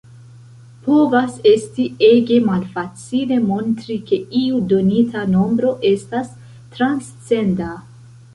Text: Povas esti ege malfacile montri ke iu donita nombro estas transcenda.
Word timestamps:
Povas 0.85 1.35
esti 1.49 1.83
ege 2.07 2.39
malfacile 2.45 3.37
montri 3.51 3.99
ke 4.09 4.19
iu 4.41 4.63
donita 4.73 5.27
nombro 5.35 5.75
estas 5.95 6.35
transcenda. 6.79 7.71